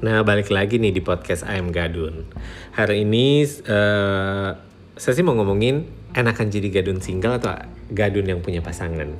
Nah, 0.00 0.24
balik 0.24 0.48
lagi 0.48 0.80
nih 0.80 0.96
di 0.96 1.02
podcast 1.04 1.44
Ayam 1.44 1.68
Gadun. 1.68 2.24
Hari 2.72 3.04
ini 3.04 3.44
uh, 3.68 4.56
saya 4.96 5.12
sih 5.12 5.24
mau 5.26 5.36
ngomongin 5.36 5.84
enakan 6.16 6.48
jadi 6.48 6.80
gadun 6.80 7.02
single 7.04 7.36
atau 7.36 7.52
gadun 7.92 8.24
yang 8.24 8.40
punya 8.40 8.64
pasangan. 8.64 9.12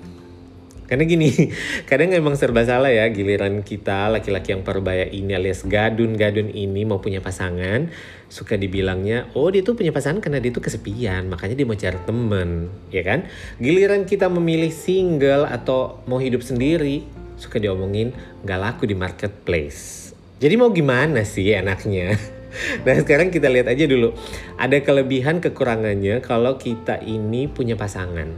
Karena 0.85 1.04
gini, 1.08 1.33
kadang 1.88 2.13
emang 2.13 2.37
serba 2.37 2.65
salah 2.65 2.92
ya 2.92 3.08
giliran 3.08 3.65
kita 3.65 4.13
laki-laki 4.13 4.53
yang 4.53 4.65
perbaya 4.65 5.08
ini 5.08 5.33
alias 5.33 5.65
gadun-gadun 5.65 6.53
ini 6.53 6.85
mau 6.85 7.01
punya 7.01 7.24
pasangan, 7.24 7.88
suka 8.28 8.60
dibilangnya, 8.60 9.33
oh 9.33 9.49
dia 9.49 9.65
tuh 9.65 9.76
punya 9.76 9.92
pasangan 9.92 10.21
karena 10.21 10.44
dia 10.44 10.53
tuh 10.53 10.65
kesepian, 10.65 11.28
makanya 11.28 11.56
dia 11.56 11.67
mau 11.69 11.76
cari 11.76 11.99
temen, 12.04 12.69
ya 12.92 13.03
kan? 13.04 13.24
Giliran 13.60 14.04
kita 14.04 14.28
memilih 14.28 14.72
single 14.72 15.49
atau 15.49 16.05
mau 16.05 16.20
hidup 16.20 16.45
sendiri, 16.45 17.05
suka 17.41 17.56
diomongin 17.56 18.12
nggak 18.45 18.60
laku 18.60 18.84
di 18.84 18.92
marketplace. 18.92 20.04
Jadi 20.38 20.55
mau 20.59 20.70
gimana 20.74 21.23
sih 21.23 21.52
enaknya? 21.52 22.15
Nah 22.87 22.95
sekarang 22.95 23.34
kita 23.34 23.51
lihat 23.51 23.66
aja 23.66 23.83
dulu, 23.83 24.15
ada 24.55 24.79
kelebihan 24.79 25.42
kekurangannya 25.42 26.23
kalau 26.23 26.55
kita 26.55 27.02
ini 27.02 27.51
punya 27.51 27.75
pasangan 27.75 28.30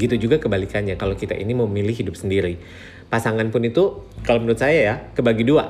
Gitu 0.00 0.28
juga 0.28 0.40
kebalikannya 0.40 0.96
kalau 0.96 1.12
kita 1.12 1.36
ini 1.36 1.52
memilih 1.52 1.92
hidup 1.92 2.16
sendiri. 2.16 2.56
Pasangan 3.12 3.44
pun 3.52 3.60
itu 3.66 4.00
kalau 4.24 4.40
menurut 4.40 4.60
saya 4.60 4.78
ya 4.80 4.94
kebagi 5.12 5.44
dua. 5.44 5.68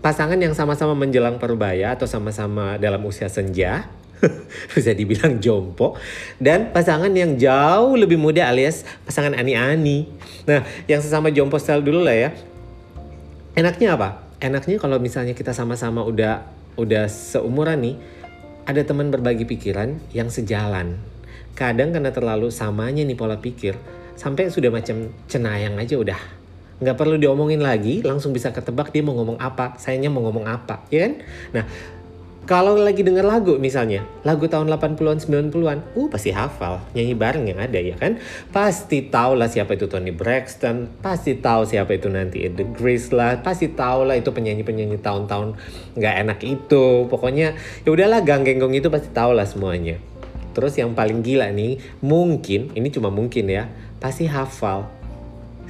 Pasangan 0.00 0.40
yang 0.40 0.56
sama-sama 0.56 0.96
menjelang 0.96 1.36
perbaya 1.38 1.94
atau 1.94 2.08
sama-sama 2.08 2.80
dalam 2.80 3.04
usia 3.06 3.30
senja 3.30 3.86
bisa 4.74 4.90
dibilang 4.96 5.38
jompo 5.38 5.94
dan 6.42 6.74
pasangan 6.74 7.12
yang 7.12 7.38
jauh 7.38 7.94
lebih 7.94 8.18
muda 8.18 8.48
alias 8.48 8.82
pasangan 9.04 9.36
ani-ani. 9.36 10.08
Nah, 10.48 10.64
yang 10.88 11.04
sesama 11.04 11.30
jompo 11.30 11.60
style 11.60 11.84
dulu 11.84 12.02
lah 12.02 12.16
ya. 12.16 12.30
Enaknya 13.52 14.00
apa? 14.00 14.24
Enaknya 14.40 14.80
kalau 14.80 14.96
misalnya 14.96 15.36
kita 15.36 15.52
sama-sama 15.52 16.00
udah 16.08 16.48
udah 16.80 17.04
seumuran 17.04 17.84
nih, 17.84 17.96
ada 18.64 18.80
teman 18.80 19.12
berbagi 19.12 19.44
pikiran 19.44 20.00
yang 20.16 20.32
sejalan. 20.32 20.96
Kadang 21.52 21.92
karena 21.92 22.08
terlalu 22.16 22.48
samanya 22.48 23.04
nih 23.04 23.12
pola 23.12 23.36
pikir 23.36 23.76
sampai 24.16 24.48
sudah 24.48 24.72
macam 24.72 25.12
cenayang 25.28 25.76
aja 25.76 26.00
udah. 26.00 26.20
Nggak 26.80 26.96
perlu 26.96 27.20
diomongin 27.20 27.60
lagi 27.60 28.00
langsung 28.00 28.32
bisa 28.32 28.56
ketebak 28.56 28.88
dia 28.88 29.04
mau 29.04 29.12
ngomong 29.20 29.36
apa 29.36 29.76
sayanya 29.76 30.08
mau 30.08 30.24
ngomong 30.24 30.48
apa 30.48 30.88
ya 30.88 31.04
kan? 31.04 31.12
Nah 31.52 31.64
kalau 32.42 32.74
lagi 32.74 33.06
denger 33.06 33.22
lagu 33.22 33.54
misalnya, 33.54 34.02
lagu 34.26 34.50
tahun 34.50 34.66
80-an 34.66 35.22
90-an, 35.22 35.78
uh 35.94 36.08
pasti 36.10 36.34
hafal, 36.34 36.82
nyanyi 36.90 37.14
bareng 37.14 37.46
yang 37.46 37.62
ada 37.62 37.78
ya 37.78 37.94
kan? 37.94 38.18
Pasti 38.50 39.06
tahu 39.06 39.38
lah 39.38 39.46
siapa 39.46 39.78
itu 39.78 39.86
Tony 39.86 40.10
Braxton, 40.10 40.90
pasti 40.98 41.38
tahu 41.38 41.62
siapa 41.70 41.94
itu 41.94 42.10
nanti 42.10 42.42
The 42.50 42.66
Grace 42.66 43.14
lah, 43.14 43.38
pasti 43.46 43.70
tahu 43.70 44.10
lah 44.10 44.18
itu 44.18 44.34
penyanyi-penyanyi 44.34 44.98
tahun-tahun 44.98 45.54
nggak 45.94 46.14
enak 46.26 46.38
itu. 46.42 47.06
Pokoknya 47.06 47.54
ya 47.86 47.88
udahlah 47.94 48.26
gang 48.26 48.42
genggong 48.42 48.74
itu 48.74 48.90
pasti 48.90 49.14
tahu 49.14 49.38
lah 49.38 49.46
semuanya. 49.46 50.02
Terus 50.50 50.74
yang 50.74 50.98
paling 50.98 51.22
gila 51.22 51.46
nih, 51.54 51.78
mungkin, 52.02 52.74
ini 52.74 52.90
cuma 52.90 53.14
mungkin 53.14 53.46
ya, 53.48 53.70
pasti 54.02 54.26
hafal 54.26 54.90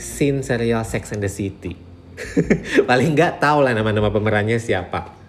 scene 0.00 0.40
serial 0.40 0.88
Sex 0.88 1.12
and 1.12 1.20
the 1.20 1.28
City. 1.28 1.76
paling 2.88 3.12
nggak 3.12 3.44
tahu 3.44 3.60
lah 3.60 3.76
nama-nama 3.76 4.08
pemerannya 4.08 4.56
siapa. 4.56 5.21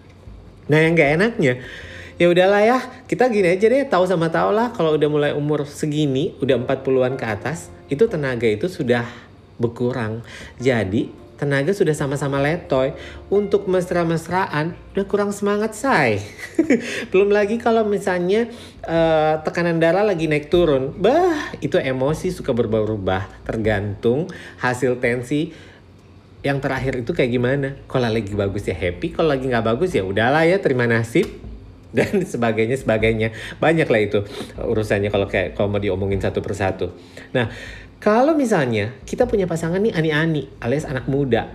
Nah 0.67 0.77
yang 0.79 0.93
gak 0.95 1.11
enaknya, 1.19 1.53
ya 2.15 2.25
udahlah 2.31 2.61
ya, 2.63 2.79
kita 3.09 3.27
gini 3.27 3.51
aja 3.51 3.65
deh, 3.67 3.83
tahu 3.87 4.07
sama 4.07 4.31
tahu 4.31 4.55
lah 4.55 4.71
kalau 4.71 4.95
udah 4.95 5.09
mulai 5.11 5.31
umur 5.35 5.67
segini, 5.67 6.37
udah 6.39 6.59
40-an 6.61 7.19
ke 7.19 7.25
atas, 7.25 7.73
itu 7.91 8.07
tenaga 8.07 8.47
itu 8.47 8.71
sudah 8.71 9.05
berkurang. 9.59 10.23
Jadi 10.57 11.23
tenaga 11.43 11.75
sudah 11.75 11.91
sama-sama 11.91 12.39
letoy. 12.39 12.95
Untuk 13.27 13.67
mesra-mesraan 13.67 14.77
udah 14.95 15.05
kurang 15.09 15.35
semangat 15.35 15.75
say. 15.75 16.23
Belum 17.11 17.33
lagi 17.33 17.59
kalau 17.59 17.83
misalnya 17.83 18.47
uh, 18.87 19.43
tekanan 19.43 19.83
darah 19.83 20.07
lagi 20.07 20.31
naik 20.31 20.47
turun. 20.47 20.95
Bah, 20.95 21.51
itu 21.59 21.75
emosi 21.75 22.31
suka 22.31 22.55
berubah-ubah 22.55 23.43
tergantung 23.43 24.31
hasil 24.63 25.03
tensi 25.03 25.51
yang 26.43 26.59
terakhir 26.59 26.99
itu 26.99 27.15
kayak 27.15 27.31
gimana. 27.31 27.79
Kalau 27.87 28.11
lagi 28.11 28.35
bagus 28.35 28.67
ya 28.67 28.75
happy, 28.75 29.15
kalau 29.15 29.31
lagi 29.31 29.47
nggak 29.47 29.63
bagus 29.63 29.95
ya 29.95 30.03
udahlah 30.03 30.43
ya 30.43 30.59
terima 30.59 30.85
nasib 30.85 31.25
dan 31.97 32.25
sebagainya 32.25 32.75
sebagainya 32.75 33.29
banyak 33.61 33.85
lah 33.85 34.01
itu 34.01 34.25
urusannya 34.57 35.13
kalau 35.13 35.29
kayak 35.29 35.53
kalau 35.53 35.69
mau 35.69 35.77
diomongin 35.77 36.17
satu 36.17 36.41
persatu 36.41 36.89
nah 37.37 37.53
kalau 38.03 38.35
misalnya 38.35 38.91
kita 39.07 39.23
punya 39.23 39.47
pasangan 39.47 39.79
nih 39.79 39.95
ani-ani 39.95 40.51
alias 40.59 40.83
anak 40.83 41.07
muda, 41.07 41.47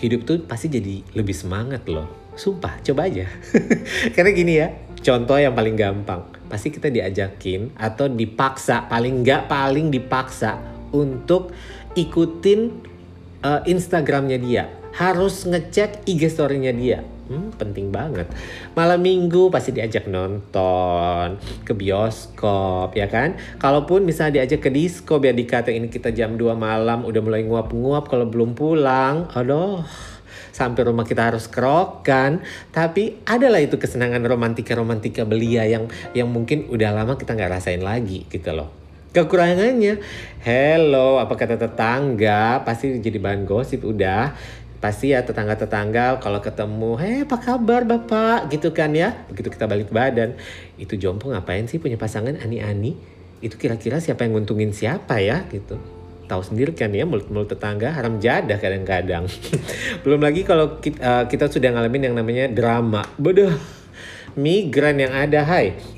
hidup 0.00 0.24
tuh 0.24 0.40
pasti 0.48 0.72
jadi 0.72 1.04
lebih 1.12 1.36
semangat 1.36 1.84
loh. 1.84 2.08
Sumpah, 2.32 2.80
coba 2.80 3.12
aja. 3.12 3.28
Karena 4.16 4.30
gini 4.32 4.56
ya, 4.56 4.72
contoh 5.04 5.36
yang 5.36 5.52
paling 5.52 5.76
gampang. 5.76 6.24
Pasti 6.48 6.72
kita 6.72 6.88
diajakin 6.88 7.76
atau 7.76 8.08
dipaksa, 8.08 8.88
paling 8.88 9.20
nggak 9.20 9.52
paling 9.52 9.92
dipaksa 9.92 10.64
untuk 10.96 11.52
ikutin 11.92 12.87
uh, 13.44 13.62
Instagramnya 13.66 14.38
dia. 14.40 14.64
Harus 14.94 15.46
ngecek 15.46 16.08
IG 16.08 16.32
story-nya 16.32 16.72
dia 16.74 17.00
Hmm, 17.28 17.52
penting 17.60 17.92
banget. 17.92 18.24
Malam 18.72 19.04
minggu 19.04 19.52
pasti 19.52 19.76
diajak 19.76 20.08
nonton, 20.08 21.36
ke 21.60 21.76
bioskop, 21.76 22.96
ya 22.96 23.04
kan? 23.04 23.36
Kalaupun 23.60 24.08
misalnya 24.08 24.40
diajak 24.40 24.64
ke 24.64 24.70
disco 24.72 25.20
biar 25.20 25.36
dikata 25.36 25.68
ini 25.68 25.92
kita 25.92 26.08
jam 26.16 26.40
2 26.40 26.56
malam 26.56 27.04
udah 27.04 27.20
mulai 27.20 27.44
nguap-nguap 27.44 28.08
kalau 28.08 28.32
belum 28.32 28.56
pulang. 28.56 29.28
Aduh, 29.36 29.84
sampai 30.56 30.88
rumah 30.88 31.04
kita 31.04 31.28
harus 31.28 31.52
kerokan. 31.52 32.40
Tapi 32.72 33.20
adalah 33.28 33.60
itu 33.60 33.76
kesenangan 33.76 34.24
romantika-romantika 34.24 35.28
belia 35.28 35.68
yang 35.68 35.92
yang 36.16 36.32
mungkin 36.32 36.64
udah 36.72 36.96
lama 36.96 37.20
kita 37.20 37.36
nggak 37.36 37.60
rasain 37.60 37.84
lagi 37.84 38.24
gitu 38.32 38.56
loh. 38.56 38.87
Kekurangannya, 39.18 39.98
hello, 40.46 41.18
apa 41.18 41.34
kata 41.34 41.58
tetangga, 41.58 42.62
pasti 42.62 43.02
jadi 43.02 43.18
bahan 43.18 43.50
gosip 43.50 43.82
udah 43.82 44.30
pasti 44.78 45.10
ya 45.10 45.26
tetangga-tetangga 45.26 46.22
kalau 46.22 46.38
ketemu, 46.38 46.94
hei 47.02 47.26
apa 47.26 47.34
kabar 47.42 47.82
bapak 47.82 48.46
gitu 48.54 48.70
kan 48.70 48.94
ya. 48.94 49.26
Begitu 49.26 49.50
kita 49.50 49.66
balik 49.66 49.90
badan, 49.90 50.38
itu 50.78 50.94
jompo 50.94 51.34
ngapain 51.34 51.66
sih 51.66 51.82
punya 51.82 51.98
pasangan 51.98 52.38
ani-ani? 52.38 52.94
Itu 53.42 53.58
kira-kira 53.58 53.98
siapa 53.98 54.22
yang 54.22 54.38
nguntungin 54.38 54.70
siapa 54.70 55.18
ya 55.18 55.42
gitu. 55.50 55.82
Tahu 56.30 56.42
sendiri 56.46 56.78
kan 56.78 56.94
ya 56.94 57.02
mulut-mulut 57.02 57.50
tetangga 57.50 57.90
haram 57.90 58.22
jadah 58.22 58.62
kadang-kadang. 58.62 59.26
Belum 60.06 60.22
lagi 60.22 60.46
kalau 60.46 60.78
kita, 60.78 61.02
uh, 61.02 61.24
kita 61.26 61.50
sudah 61.50 61.74
ngalamin 61.74 62.06
yang 62.06 62.14
namanya 62.14 62.46
drama. 62.46 63.02
Bodoh, 63.18 63.50
migran 64.38 65.02
yang 65.02 65.10
ada 65.10 65.42
hai 65.42 65.97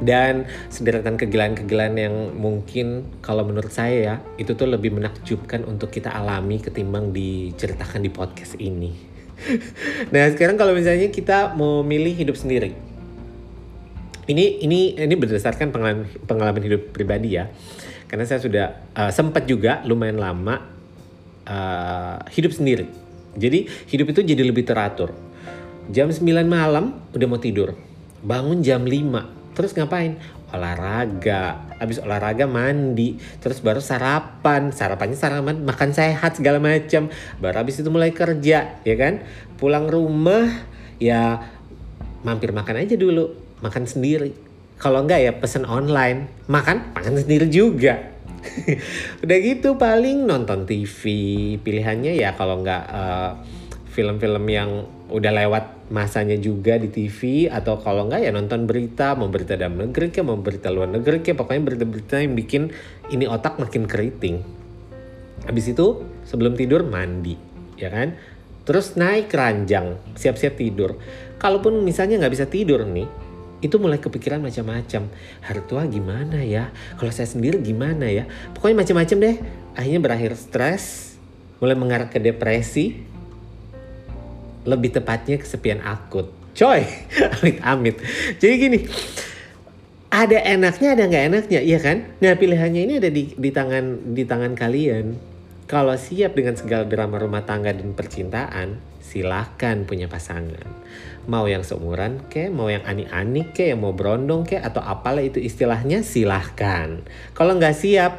dan 0.00 0.48
sederetan 0.72 1.20
kegilaan-kegilaan 1.20 1.94
yang 2.00 2.14
mungkin 2.32 3.04
kalau 3.20 3.44
menurut 3.44 3.70
saya 3.70 3.98
ya 4.00 4.14
itu 4.40 4.56
tuh 4.56 4.66
lebih 4.66 4.96
menakjubkan 4.96 5.68
untuk 5.68 5.92
kita 5.92 6.08
alami 6.08 6.58
ketimbang 6.58 7.12
diceritakan 7.12 8.00
di 8.00 8.10
podcast 8.10 8.56
ini. 8.56 8.92
nah 10.12 10.28
sekarang 10.32 10.56
kalau 10.56 10.72
misalnya 10.76 11.12
kita 11.12 11.56
mau 11.56 11.80
milih 11.80 12.12
hidup 12.12 12.36
sendiri, 12.36 12.76
ini 14.28 14.60
ini 14.64 14.96
ini 14.96 15.14
berdasarkan 15.16 15.72
pengalaman 15.72 16.08
pengalaman 16.28 16.60
hidup 16.64 16.92
pribadi 16.92 17.40
ya, 17.40 17.48
karena 18.08 18.24
saya 18.28 18.40
sudah 18.40 18.66
uh, 18.96 19.12
sempat 19.12 19.48
juga 19.48 19.80
lumayan 19.88 20.20
lama 20.20 20.60
uh, 21.48 22.20
hidup 22.32 22.52
sendiri. 22.52 22.88
Jadi 23.32 23.64
hidup 23.88 24.12
itu 24.12 24.20
jadi 24.26 24.42
lebih 24.44 24.66
teratur. 24.66 25.14
Jam 25.88 26.12
9 26.12 26.20
malam 26.44 27.00
udah 27.16 27.26
mau 27.26 27.40
tidur, 27.40 27.74
bangun 28.20 28.60
jam 28.60 28.84
5 28.84 29.39
Terus 29.54 29.74
ngapain? 29.74 30.18
Olahraga. 30.50 31.70
Habis 31.78 32.02
olahraga 32.02 32.46
mandi. 32.46 33.18
Terus 33.42 33.62
baru 33.62 33.82
sarapan. 33.82 34.70
Sarapannya 34.70 35.18
sarapan 35.18 35.62
makan 35.62 35.90
sehat 35.94 36.38
segala 36.38 36.62
macam. 36.62 37.10
Baru 37.38 37.56
habis 37.62 37.82
itu 37.82 37.88
mulai 37.90 38.14
kerja, 38.14 38.78
ya 38.82 38.96
kan? 38.98 39.22
Pulang 39.58 39.90
rumah 39.90 40.46
ya 41.02 41.42
mampir 42.22 42.50
makan 42.54 42.82
aja 42.82 42.94
dulu. 42.94 43.34
Makan 43.62 43.84
sendiri. 43.86 44.32
Kalau 44.80 45.04
enggak 45.04 45.20
ya 45.20 45.32
pesen 45.36 45.68
online. 45.68 46.48
Makan, 46.48 46.96
makan 46.96 47.14
sendiri 47.20 47.46
juga. 47.50 48.10
Udah 49.22 49.38
gitu 49.44 49.76
paling 49.76 50.24
nonton 50.24 50.64
TV. 50.64 51.02
Pilihannya 51.60 52.16
ya 52.16 52.32
kalau 52.34 52.64
enggak 52.64 52.88
uh, 52.88 53.36
film-film 53.92 54.46
yang 54.48 54.86
udah 55.10 55.32
lewat 55.34 55.79
masanya 55.90 56.38
juga 56.38 56.78
di 56.78 56.86
TV 56.86 57.50
atau 57.50 57.82
kalau 57.82 58.06
enggak 58.06 58.22
ya 58.22 58.30
nonton 58.30 58.64
berita 58.64 59.18
mau 59.18 59.26
berita 59.26 59.58
dalam 59.58 59.74
negeri 59.74 60.14
ke 60.14 60.22
mau 60.22 60.38
berita 60.38 60.70
luar 60.70 60.86
negeri 60.86 61.18
ke 61.18 61.34
pokoknya 61.34 61.62
berita-berita 61.66 62.22
yang 62.22 62.38
bikin 62.38 62.62
ini 63.10 63.26
otak 63.26 63.58
makin 63.58 63.90
keriting. 63.90 64.40
Habis 65.50 65.74
itu 65.74 66.06
sebelum 66.22 66.54
tidur 66.54 66.86
mandi 66.86 67.34
ya 67.74 67.90
kan? 67.90 68.14
Terus 68.62 68.94
naik 68.94 69.34
ranjang 69.34 69.98
siap-siap 70.14 70.54
tidur. 70.54 70.94
Kalaupun 71.42 71.82
misalnya 71.82 72.22
nggak 72.22 72.32
bisa 72.38 72.46
tidur 72.46 72.86
nih 72.86 73.10
itu 73.60 73.76
mulai 73.76 73.98
kepikiran 73.98 74.40
macam-macam. 74.40 75.10
Hari 75.44 75.60
tua 75.68 75.84
gimana 75.90 76.40
ya? 76.40 76.72
Kalau 76.96 77.12
saya 77.12 77.28
sendiri 77.28 77.60
gimana 77.60 78.08
ya? 78.08 78.24
Pokoknya 78.56 78.86
macam-macam 78.86 79.16
deh. 79.20 79.36
Akhirnya 79.76 80.00
berakhir 80.00 80.32
stres 80.38 81.16
mulai 81.60 81.76
mengarah 81.76 82.08
ke 82.08 82.16
depresi 82.22 83.09
lebih 84.64 84.92
tepatnya 84.96 85.40
kesepian 85.40 85.80
akut. 85.80 86.32
Coy, 86.52 86.82
amit-amit. 87.40 88.02
Jadi 88.36 88.54
gini, 88.58 88.78
ada 90.10 90.38
enaknya 90.42 90.98
ada 90.98 91.04
nggak 91.06 91.24
enaknya, 91.30 91.60
iya 91.62 91.78
kan? 91.78 92.02
Nah 92.18 92.34
pilihannya 92.34 92.82
ini 92.82 92.94
ada 92.98 93.10
di, 93.14 93.30
di 93.30 93.50
tangan 93.54 94.10
di 94.12 94.26
tangan 94.26 94.58
kalian. 94.58 95.06
Kalau 95.70 95.94
siap 95.94 96.34
dengan 96.34 96.58
segala 96.58 96.82
drama 96.82 97.22
rumah 97.22 97.46
tangga 97.46 97.70
dan 97.70 97.94
percintaan, 97.94 98.82
silahkan 98.98 99.86
punya 99.86 100.10
pasangan. 100.10 100.66
Mau 101.30 101.46
yang 101.46 101.62
seumuran 101.62 102.26
ke, 102.26 102.50
mau 102.50 102.66
yang 102.66 102.82
ani-ani 102.82 103.54
ke, 103.54 103.70
yang 103.70 103.86
mau 103.86 103.94
berondong 103.94 104.42
ke, 104.42 104.58
atau 104.58 104.82
apalah 104.82 105.22
itu 105.22 105.38
istilahnya, 105.38 106.02
silahkan. 106.02 107.06
Kalau 107.38 107.54
nggak 107.54 107.78
siap, 107.78 108.18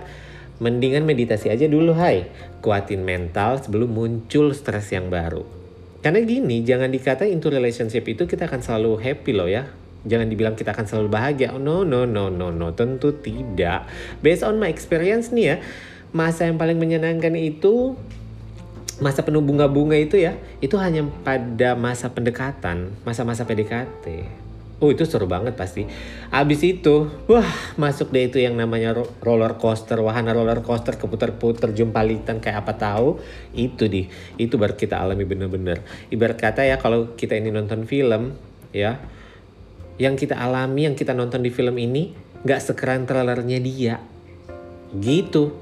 mendingan 0.63 1.03
meditasi 1.03 1.51
aja 1.51 1.67
dulu 1.67 1.91
hai. 1.99 2.31
Kuatin 2.63 3.03
mental 3.03 3.59
sebelum 3.59 3.91
muncul 3.91 4.55
stres 4.55 4.95
yang 4.95 5.11
baru. 5.11 5.61
Karena 6.01 6.19
gini, 6.25 6.65
jangan 6.65 6.89
dikata 6.89 7.30
into 7.30 7.53
relationship 7.53 8.09
itu 8.09 8.25
kita 8.25 8.50
akan 8.50 8.65
selalu 8.65 8.98
happy 8.98 9.31
loh 9.38 9.45
ya. 9.45 9.69
Jangan 10.01 10.33
dibilang 10.33 10.57
kita 10.57 10.74
akan 10.74 10.89
selalu 10.89 11.07
bahagia. 11.13 11.53
Oh, 11.53 11.62
no, 11.62 11.86
no, 11.86 12.09
no, 12.09 12.33
no, 12.33 12.50
no. 12.50 12.74
Tentu 12.74 13.13
tidak. 13.21 13.86
Based 14.25 14.42
on 14.42 14.57
my 14.57 14.65
experience 14.65 15.30
nih 15.30 15.45
ya, 15.45 15.56
masa 16.09 16.50
yang 16.50 16.57
paling 16.57 16.81
menyenangkan 16.81 17.38
itu 17.38 17.94
masa 18.98 19.21
penuh 19.21 19.45
bunga-bunga 19.45 19.98
itu 19.98 20.18
ya, 20.18 20.38
itu 20.57 20.74
hanya 20.81 21.06
pada 21.21 21.77
masa 21.77 22.09
pendekatan, 22.09 22.98
masa-masa 23.06 23.45
PDKT. 23.45 24.40
Oh 24.81 24.89
itu 24.89 25.06
seru 25.06 25.30
banget 25.30 25.54
pasti. 25.54 25.86
Abis 26.33 26.66
itu, 26.66 27.06
wah 27.30 27.45
masuk 27.78 28.10
deh 28.10 28.25
itu 28.25 28.42
yang 28.42 28.57
namanya 28.57 28.98
roller 29.22 29.54
coaster, 29.62 30.01
wahana 30.01 30.33
roller 30.33 30.66
coaster 30.66 30.98
keputar-putar 30.98 31.69
jumpalitan 31.69 32.42
kayak 32.42 32.66
apa 32.66 32.74
tahu. 32.74 33.22
Itu 33.54 33.86
di, 33.86 34.10
itu 34.42 34.57
baru 34.57 34.74
kita 34.74 34.98
alami 34.98 35.22
bener-bener. 35.22 35.86
Ibarat 36.10 36.42
kata 36.42 36.66
ya 36.66 36.81
kalau 36.81 37.13
kita 37.13 37.38
ini 37.38 37.54
nonton 37.54 37.86
film, 37.86 38.33
ya, 38.74 38.98
yang 40.01 40.18
kita 40.18 40.33
alami, 40.33 40.89
yang 40.89 40.98
kita 40.98 41.13
nonton 41.13 41.45
di 41.45 41.54
film 41.54 41.77
ini, 41.77 42.18
nggak 42.42 42.62
sekeren 42.74 43.06
trailernya 43.06 43.62
dia. 43.62 44.01
Gitu. 44.98 45.54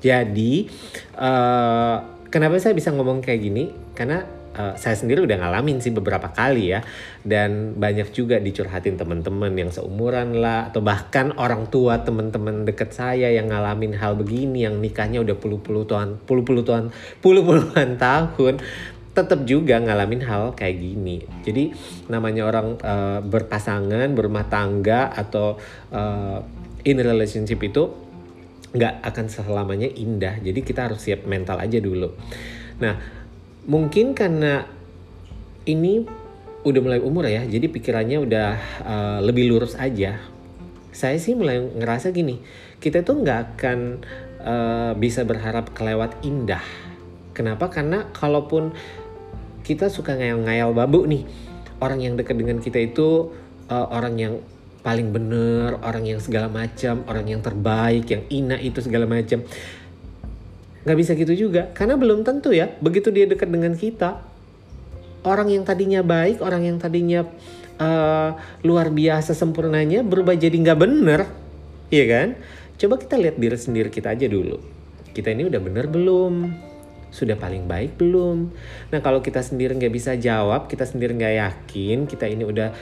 Jadi, 0.00 0.72
uh, 1.20 1.96
kenapa 2.32 2.56
saya 2.56 2.72
bisa 2.72 2.88
ngomong 2.88 3.20
kayak 3.20 3.40
gini? 3.44 3.68
Karena 3.92 4.24
uh, 4.54 4.74
saya 4.78 4.96
sendiri 4.96 5.26
udah 5.26 5.36
ngalamin 5.36 5.82
sih 5.82 5.90
beberapa 5.90 6.30
kali 6.30 6.72
ya 6.72 6.80
dan 7.26 7.74
banyak 7.76 8.14
juga 8.14 8.38
dicurhatin 8.38 8.96
teman-teman 8.96 9.52
yang 9.58 9.70
seumuran 9.74 10.38
lah 10.38 10.70
atau 10.70 10.80
bahkan 10.80 11.34
orang 11.36 11.68
tua 11.68 12.00
teman-teman 12.06 12.64
deket 12.64 12.94
saya 12.94 13.30
yang 13.34 13.50
ngalamin 13.50 13.98
hal 13.98 14.14
begini 14.14 14.64
yang 14.64 14.78
nikahnya 14.78 15.20
udah 15.20 15.36
puluh-puluh 15.36 15.84
tahun 15.90 16.22
puluh-puluh 16.24 16.62
tahun 16.64 16.84
puluh-puluhan 17.20 17.98
tahun 17.98 18.62
tetap 19.14 19.46
juga 19.46 19.78
ngalamin 19.78 20.26
hal 20.26 20.58
kayak 20.58 20.74
gini. 20.74 21.22
Jadi 21.46 21.70
namanya 22.10 22.50
orang 22.50 22.74
uh, 22.82 23.22
berpasangan, 23.22 24.10
berumah 24.10 24.50
tangga 24.50 25.06
atau 25.14 25.54
uh, 25.94 26.42
in 26.82 26.98
relationship 26.98 27.62
itu 27.62 27.94
nggak 28.74 29.06
akan 29.06 29.26
selamanya 29.30 29.86
indah. 29.86 30.42
Jadi 30.42 30.66
kita 30.66 30.90
harus 30.90 30.98
siap 30.98 31.30
mental 31.30 31.62
aja 31.62 31.78
dulu. 31.78 32.10
Nah, 32.82 33.23
mungkin 33.64 34.12
karena 34.12 34.68
ini 35.64 36.04
udah 36.64 36.80
mulai 36.80 37.00
umur 37.00 37.28
ya, 37.28 37.44
jadi 37.44 37.68
pikirannya 37.68 38.18
udah 38.24 38.50
uh, 38.84 39.18
lebih 39.20 39.52
lurus 39.52 39.76
aja. 39.76 40.16
Saya 40.94 41.16
sih 41.20 41.36
mulai 41.36 41.60
ngerasa 41.60 42.14
gini, 42.14 42.40
kita 42.80 43.04
tuh 43.04 43.20
nggak 43.20 43.40
akan 43.58 43.78
uh, 44.40 44.92
bisa 44.96 45.26
berharap 45.26 45.74
kelewat 45.76 46.24
indah. 46.24 46.62
Kenapa? 47.34 47.68
Karena 47.68 48.08
kalaupun 48.14 48.72
kita 49.66 49.90
suka 49.90 50.14
ngayal-ngayal 50.14 50.70
babu 50.72 51.04
nih, 51.04 51.26
orang 51.82 52.00
yang 52.00 52.14
dekat 52.14 52.38
dengan 52.38 52.62
kita 52.62 52.78
itu 52.80 53.34
uh, 53.68 53.86
orang 53.90 54.14
yang 54.16 54.34
paling 54.84 55.10
bener, 55.10 55.80
orang 55.80 56.04
yang 56.04 56.20
segala 56.20 56.46
macam, 56.52 57.02
orang 57.08 57.24
yang 57.24 57.40
terbaik, 57.40 58.04
yang 58.04 58.22
ina 58.28 58.56
itu 58.60 58.84
segala 58.84 59.08
macam 59.08 59.40
nggak 60.84 60.98
bisa 61.00 61.12
gitu 61.16 61.48
juga. 61.48 61.72
Karena 61.72 61.96
belum 61.96 62.22
tentu 62.22 62.52
ya 62.52 62.72
begitu 62.78 63.08
dia 63.10 63.24
dekat 63.24 63.48
dengan 63.48 63.72
kita 63.74 64.20
orang 65.24 65.48
yang 65.48 65.64
tadinya 65.64 66.04
baik 66.04 66.44
orang 66.44 66.68
yang 66.68 66.76
tadinya 66.76 67.24
uh, 67.80 68.36
luar 68.60 68.92
biasa 68.92 69.32
sempurnanya 69.32 70.04
berubah 70.04 70.36
jadi 70.36 70.54
nggak 70.54 70.78
bener 70.78 71.20
iya 71.88 72.04
kan? 72.06 72.28
Coba 72.74 73.00
kita 73.00 73.16
lihat 73.16 73.38
diri 73.38 73.56
sendiri 73.56 73.88
kita 73.88 74.12
aja 74.12 74.26
dulu. 74.26 74.58
Kita 75.14 75.30
ini 75.30 75.46
udah 75.46 75.60
bener 75.62 75.86
belum 75.86 76.34
sudah 77.14 77.38
paling 77.38 77.70
baik 77.70 77.94
belum? 77.94 78.50
Nah 78.90 78.98
kalau 78.98 79.22
kita 79.22 79.38
sendiri 79.38 79.78
nggak 79.78 79.94
bisa 79.94 80.18
jawab, 80.18 80.66
kita 80.66 80.82
sendiri 80.82 81.14
nggak 81.14 81.34
yakin, 81.38 82.10
kita 82.10 82.26
ini 82.26 82.42
udah 82.42 82.74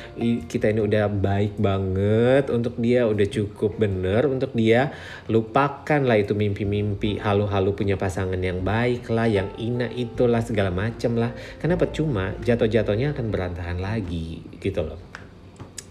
kita 0.48 0.72
ini 0.72 0.80
udah 0.80 1.12
baik 1.12 1.60
banget 1.60 2.48
untuk 2.48 2.80
dia, 2.80 3.04
udah 3.04 3.28
cukup 3.28 3.76
bener 3.76 4.24
untuk 4.24 4.56
dia, 4.56 4.96
lupakanlah 5.28 6.16
itu 6.16 6.32
mimpi-mimpi 6.32 7.20
halu-halu 7.20 7.76
punya 7.76 8.00
pasangan 8.00 8.40
yang 8.40 8.64
baik 8.64 9.12
lah, 9.12 9.28
yang 9.28 9.52
ina 9.60 9.92
itulah 9.92 10.40
segala 10.40 10.72
macem 10.72 11.12
lah. 11.20 11.36
Karena 11.60 11.76
percuma 11.76 12.32
jatuh-jatuhnya 12.40 13.12
akan 13.12 13.28
berantakan 13.28 13.84
lagi 13.84 14.40
gitu 14.56 14.80
loh. 14.80 14.96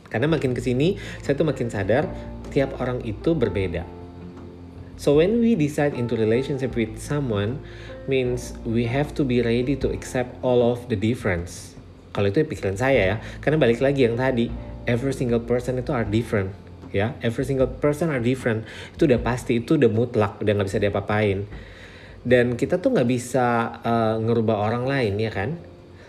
Karena 0.09 0.25
makin 0.25 0.57
ke 0.57 0.65
sini 0.65 0.97
saya 1.21 1.37
tuh 1.37 1.45
makin 1.45 1.69
sadar 1.69 2.09
tiap 2.49 2.81
orang 2.81 3.05
itu 3.05 3.37
berbeda. 3.37 4.00
So 5.01 5.17
when 5.17 5.41
we 5.41 5.57
decide 5.57 5.97
into 5.97 6.13
relationship 6.13 6.77
with 6.77 7.01
someone, 7.01 7.57
means 8.05 8.53
we 8.61 8.85
have 8.85 9.17
to 9.17 9.25
be 9.25 9.41
ready 9.41 9.73
to 9.81 9.89
accept 9.89 10.37
all 10.45 10.61
of 10.61 10.85
the 10.93 10.97
difference. 10.99 11.73
Kalau 12.13 12.29
itu 12.29 12.45
ya 12.45 12.45
pikiran 12.45 12.77
saya 12.77 13.01
ya, 13.01 13.15
karena 13.41 13.57
balik 13.57 13.81
lagi 13.81 14.05
yang 14.05 14.13
tadi, 14.13 14.53
every 14.85 15.09
single 15.09 15.41
person 15.41 15.81
itu 15.81 15.89
are 15.89 16.05
different 16.05 16.53
ya. 16.93 17.17
Every 17.25 17.49
single 17.49 17.65
person 17.65 18.13
are 18.13 18.21
different. 18.21 18.69
Itu 18.93 19.09
udah 19.09 19.17
pasti 19.17 19.57
itu 19.57 19.73
udah 19.73 19.89
mutlak 19.89 20.37
udah 20.37 20.53
nggak 20.53 20.69
bisa 20.69 20.77
diapa-apain. 20.77 21.49
Dan 22.21 22.53
kita 22.53 22.77
tuh 22.77 22.93
nggak 22.93 23.09
bisa 23.09 23.81
uh, 23.81 24.21
ngerubah 24.21 24.69
orang 24.69 24.85
lain 24.85 25.17
ya 25.17 25.33
kan? 25.33 25.57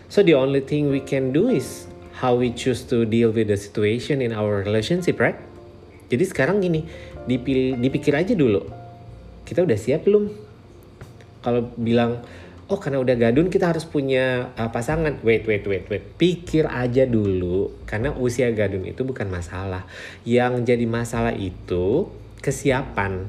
So 0.05 0.21
the 0.21 0.37
only 0.37 0.61
thing 0.61 0.93
we 0.93 1.01
can 1.01 1.33
do 1.33 1.49
is 1.49 1.89
how 2.21 2.37
we 2.37 2.53
choose 2.53 2.85
to 2.93 3.09
deal 3.09 3.33
with 3.33 3.49
the 3.49 3.57
situation 3.57 4.21
in 4.21 4.37
our 4.37 4.61
relationship 4.61 5.17
right? 5.17 5.41
Jadi 6.13 6.29
sekarang 6.29 6.61
gini 6.61 6.85
dipilih 7.25 7.81
dipikir 7.81 8.13
aja 8.13 8.37
dulu 8.37 8.82
kita 9.43 9.63
udah 9.63 9.77
siap 9.77 10.07
belum? 10.07 10.31
Kalau 11.43 11.71
bilang 11.75 12.23
oh 12.71 12.79
karena 12.79 13.03
udah 13.03 13.15
gadun 13.19 13.51
kita 13.51 13.69
harus 13.69 13.83
punya 13.83 14.55
uh, 14.55 14.71
pasangan. 14.71 15.19
Wait 15.21 15.43
wait 15.45 15.67
wait 15.67 15.85
wait. 15.91 16.03
Pikir 16.15 16.65
aja 16.65 17.03
dulu 17.03 17.75
karena 17.85 18.15
usia 18.15 18.49
gadun 18.55 18.87
itu 18.87 19.03
bukan 19.03 19.27
masalah. 19.27 19.85
Yang 20.23 20.73
jadi 20.73 20.85
masalah 20.87 21.35
itu 21.35 22.09
kesiapan. 22.39 23.27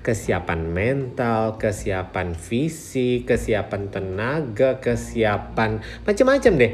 Kesiapan 0.00 0.64
mental, 0.64 1.60
kesiapan 1.60 2.32
fisik, 2.32 3.28
kesiapan 3.28 3.92
tenaga, 3.92 4.80
kesiapan 4.80 5.84
macam-macam 6.08 6.52
deh. 6.56 6.72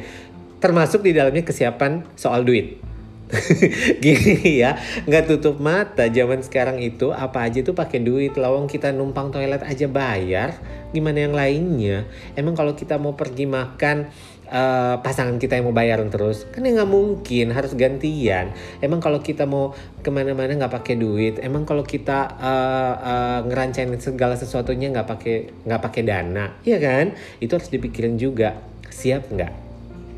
Termasuk 0.62 1.02
di 1.02 1.10
dalamnya 1.10 1.42
kesiapan 1.42 2.06
soal 2.14 2.46
duit. 2.46 2.78
gini 4.04 4.62
ya 4.62 4.78
nggak 5.02 5.26
tutup 5.26 5.58
mata 5.58 6.06
zaman 6.06 6.46
sekarang 6.46 6.78
itu 6.78 7.10
apa 7.10 7.42
aja 7.42 7.58
tuh 7.66 7.74
pakai 7.74 7.98
duit 7.98 8.38
lawang 8.38 8.70
kita 8.70 8.94
numpang 8.94 9.34
toilet 9.34 9.66
aja 9.66 9.90
bayar 9.90 10.54
gimana 10.94 11.28
yang 11.28 11.34
lainnya? 11.36 12.08
Emang 12.38 12.56
kalau 12.56 12.72
kita 12.72 12.96
mau 12.96 13.12
pergi 13.18 13.44
makan 13.44 14.08
uh, 14.48 14.96
pasangan 15.04 15.36
kita 15.36 15.58
yang 15.58 15.68
mau 15.68 15.76
bayaran 15.76 16.08
terus 16.08 16.48
kan 16.54 16.64
ya 16.64 16.72
nggak 16.72 16.88
mungkin 16.88 17.52
harus 17.52 17.76
gantian. 17.76 18.54
Emang 18.80 19.04
kalau 19.04 19.20
kita 19.20 19.44
mau 19.44 19.76
ke 20.00 20.08
mana-mana 20.08 20.56
nggak 20.56 20.72
pakai 20.72 20.94
duit 20.96 21.42
emang 21.42 21.66
kalau 21.66 21.82
kita 21.82 22.32
uh, 22.38 22.94
uh, 22.96 23.40
ngerancang 23.44 23.92
segala 23.98 24.38
sesuatunya 24.38 24.88
nggak 24.94 25.08
pakai 25.08 25.36
nggak 25.66 25.82
pakai 25.82 26.02
dana 26.06 26.56
iya 26.62 26.78
kan? 26.80 27.12
Itu 27.42 27.58
harus 27.58 27.68
dipikirin 27.68 28.16
juga 28.16 28.56
siap 28.88 29.28
nggak 29.28 29.65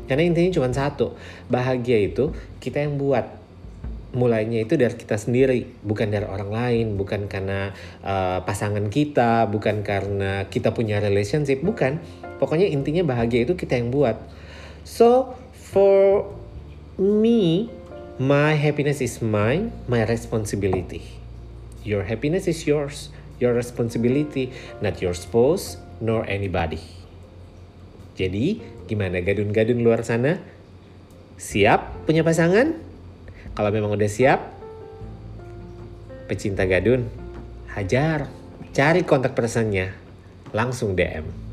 karena 0.09 0.25
intinya 0.25 0.57
cuma 0.57 0.73
satu, 0.73 1.13
bahagia 1.53 2.01
itu 2.01 2.33
kita 2.57 2.81
yang 2.81 2.97
buat. 2.97 3.37
Mulainya 4.09 4.65
itu 4.65 4.73
dari 4.73 4.97
kita 4.97 5.21
sendiri, 5.21 5.69
bukan 5.85 6.09
dari 6.09 6.25
orang 6.25 6.49
lain, 6.49 6.97
bukan 6.97 7.29
karena 7.29 7.77
uh, 8.01 8.41
pasangan 8.41 8.89
kita, 8.89 9.45
bukan 9.53 9.85
karena 9.85 10.49
kita 10.49 10.73
punya 10.73 10.97
relationship, 10.97 11.61
bukan. 11.61 12.01
Pokoknya 12.41 12.65
intinya 12.65 13.05
bahagia 13.05 13.45
itu 13.45 13.53
kita 13.53 13.77
yang 13.77 13.93
buat. 13.93 14.17
So 14.81 15.37
for 15.53 16.25
me, 16.97 17.69
my 18.17 18.57
happiness 18.57 18.97
is 19.05 19.21
mine, 19.21 19.69
my 19.85 20.01
responsibility. 20.09 21.05
Your 21.85 22.01
happiness 22.01 22.49
is 22.49 22.65
yours, 22.65 23.13
your 23.37 23.53
responsibility, 23.53 24.49
not 24.81 25.05
your 25.05 25.13
spouse 25.13 25.77
nor 26.01 26.25
anybody. 26.25 26.81
Jadi, 28.19 28.59
gimana 28.83 29.23
gadun-gadun 29.23 29.79
luar 29.79 30.03
sana? 30.03 30.43
Siap 31.39 32.03
punya 32.03 32.19
pasangan? 32.19 32.75
Kalau 33.55 33.71
memang 33.71 33.95
udah 33.95 34.11
siap, 34.11 34.43
pecinta 36.27 36.67
gadun, 36.67 37.07
hajar, 37.71 38.27
cari 38.75 39.07
kontak 39.07 39.39
personnya, 39.39 39.95
langsung 40.51 40.99
DM. 40.99 41.48